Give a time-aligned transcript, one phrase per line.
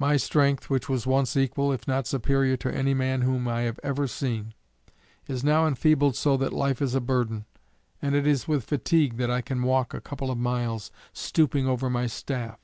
[0.00, 3.78] My strength which was once equal if not superior to any man whom I have
[3.84, 4.54] ever seen,
[5.28, 7.44] is now enfeebled so that life is a burden,
[8.02, 11.88] and it is with fatigue that I can walk a couple of miles, stooping over
[11.88, 12.58] my staff.